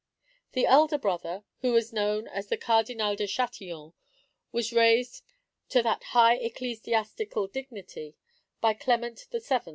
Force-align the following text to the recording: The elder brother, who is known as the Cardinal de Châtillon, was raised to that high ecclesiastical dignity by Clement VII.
The 0.53 0.65
elder 0.65 0.97
brother, 0.97 1.43
who 1.59 1.75
is 1.75 1.93
known 1.93 2.27
as 2.27 2.47
the 2.47 2.57
Cardinal 2.57 3.15
de 3.15 3.25
Châtillon, 3.27 3.93
was 4.51 4.73
raised 4.73 5.23
to 5.69 5.83
that 5.83 6.05
high 6.05 6.37
ecclesiastical 6.37 7.45
dignity 7.45 8.15
by 8.61 8.73
Clement 8.73 9.27
VII. 9.31 9.61